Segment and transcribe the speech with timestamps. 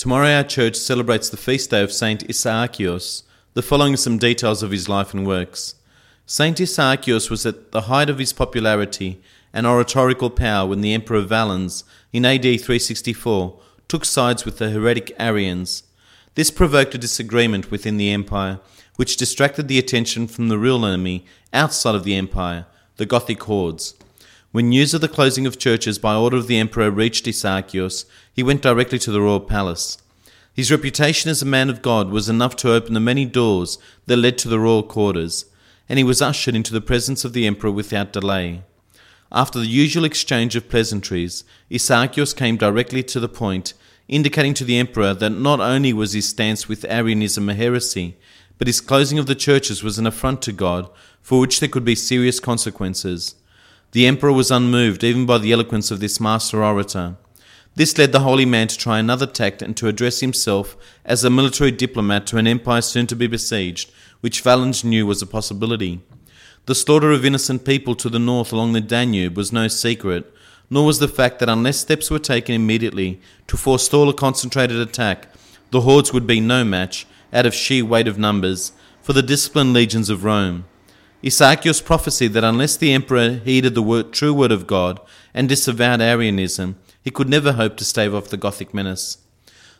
[0.00, 3.22] Tomorrow our church celebrates the feast day of Saint Isaacios.
[3.52, 5.74] The following are some details of his life and works.
[6.24, 9.20] Saint Isaacios was at the height of his popularity
[9.52, 11.84] and oratorical power when the Emperor Valens,
[12.14, 15.82] in AD 364, took sides with the heretic Arians.
[16.34, 18.58] This provoked a disagreement within the empire,
[18.96, 22.64] which distracted the attention from the real enemy outside of the empire,
[22.96, 23.92] the Gothic hordes.
[24.52, 28.42] When news of the closing of churches by order of the emperor reached Isaacios, he
[28.42, 29.96] went directly to the royal palace.
[30.52, 34.16] His reputation as a man of God was enough to open the many doors that
[34.16, 35.44] led to the royal quarters,
[35.88, 38.64] and he was ushered into the presence of the emperor without delay.
[39.30, 43.74] After the usual exchange of pleasantries, Isaacios came directly to the point,
[44.08, 48.16] indicating to the emperor that not only was his stance with Arianism a heresy,
[48.58, 50.90] but his closing of the churches was an affront to God,
[51.22, 53.36] for which there could be serious consequences.
[53.92, 57.16] The emperor was unmoved even by the eloquence of this master orator.
[57.74, 61.30] This led the holy man to try another tact and to address himself as a
[61.30, 66.00] military diplomat to an empire soon to be besieged, which Valens knew was a possibility.
[66.66, 70.32] The slaughter of innocent people to the north along the Danube was no secret,
[70.68, 75.28] nor was the fact that unless steps were taken immediately to forestall a concentrated attack,
[75.70, 79.72] the hordes would be no match, out of sheer weight of numbers, for the disciplined
[79.72, 80.64] legions of Rome.
[81.22, 85.00] Isaacios prophesied that unless the emperor heeded the word, true word of God
[85.34, 89.18] and disavowed Arianism, he could never hope to stave off the Gothic menace.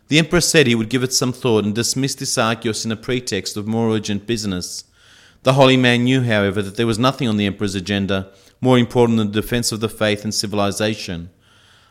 [0.09, 3.57] The emperor said he would give it some thought and dismissed Isaacios in a pretext
[3.57, 4.85] of more urgent business.
[5.43, 9.17] The holy man knew, however, that there was nothing on the emperor's agenda more important
[9.17, 11.31] than the defense of the faith and civilization.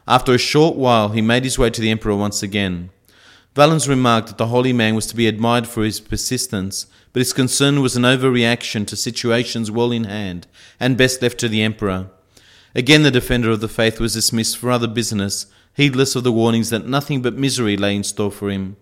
[0.08, 2.92] After a short while, he made his way to the emperor once again.
[3.60, 7.34] Valens remarked that the holy man was to be admired for his persistence, but his
[7.34, 10.48] concern was an overreaction to situations well in hand
[10.80, 12.10] and best left to the emperor.
[12.74, 16.70] Again, the defender of the faith was dismissed for other business, heedless of the warnings
[16.70, 18.78] that nothing but misery lay in store for him.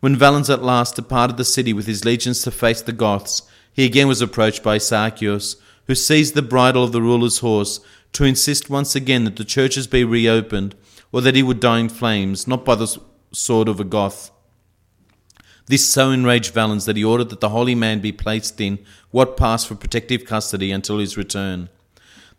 [0.00, 3.42] When Valens at last departed the city with his legions to face the Goths,
[3.74, 7.80] he again was approached by Isaacios, who seized the bridle of the ruler's horse
[8.14, 10.74] to insist once again that the churches be reopened,
[11.12, 12.98] or that he would die in flames, not by the
[13.32, 14.30] sword of a Goth.
[15.66, 18.78] This so enraged Valens that he ordered that the holy man be placed in
[19.10, 21.68] what passed for protective custody until his return.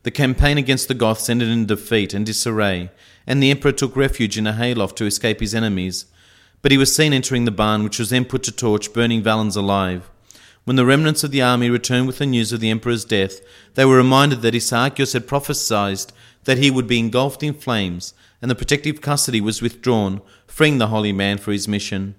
[0.03, 2.89] The campaign against the Goths ended in defeat and disarray,
[3.27, 6.05] and the emperor took refuge in a hayloft to escape his enemies.
[6.61, 9.55] But he was seen entering the barn, which was then put to torch, burning Valens
[9.55, 10.09] alive.
[10.63, 13.41] When the remnants of the army returned with the news of the emperor's death,
[13.75, 16.11] they were reminded that Isaacios had prophesied
[16.45, 20.87] that he would be engulfed in flames, and the protective custody was withdrawn, freeing the
[20.87, 22.15] holy man for his mission.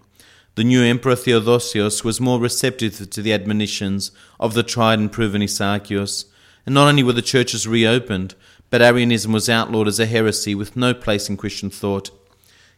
[0.56, 5.42] The new emperor Theodosius was more receptive to the admonitions of the tried and proven
[5.42, 6.26] Isaacios,
[6.66, 8.34] and not only were the churches reopened,
[8.68, 12.10] but Arianism was outlawed as a heresy with no place in Christian thought.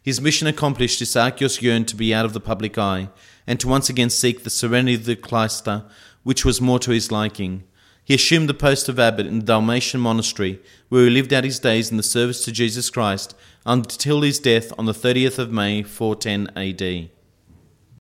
[0.03, 3.09] His mission accomplished, Isaacios yearned to be out of the public eye,
[3.47, 5.85] and to once again seek the serenity of the cloister,
[6.23, 7.65] which was more to his liking.
[8.05, 11.61] He assumed the post of abbot in the Dalmatian monastery, where he lived out his
[11.61, 15.83] days in the service to Jesus Christ until his death on the 30th of May
[15.85, 17.11] 410 AD.